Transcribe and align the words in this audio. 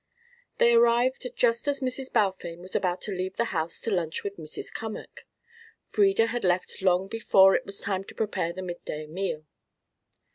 They 0.57 0.73
arrived 0.73 1.27
just 1.35 1.67
as 1.67 1.79
Mrs. 1.81 2.11
Balfame 2.11 2.57
was 2.57 2.75
about 2.75 3.01
to 3.01 3.11
leave 3.11 3.37
the 3.37 3.53
house 3.53 3.79
to 3.81 3.91
lunch 3.91 4.23
with 4.23 4.37
Mrs. 4.37 4.73
Cummack; 4.73 5.27
Frieda 5.85 6.25
had 6.25 6.43
left 6.43 6.81
long 6.81 7.07
before 7.07 7.53
it 7.53 7.67
was 7.67 7.81
time 7.81 8.03
to 8.05 8.15
prepare 8.15 8.51
the 8.51 8.63
midday 8.63 9.05
meal. 9.05 9.45